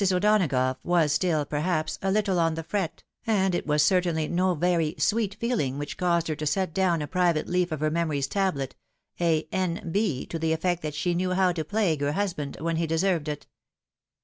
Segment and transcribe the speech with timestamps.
[0.01, 4.95] O'Donagough was still, perhaps, a Uttle on ilie fret, and it was certainly no very
[4.97, 8.25] sweet feeling which caused her to set down on a private leaf of her memory's
[8.25, 8.73] tablet
[9.19, 12.87] a N.B., to the effect that she knew how to plague her husband when he
[12.87, 13.45] deserved it.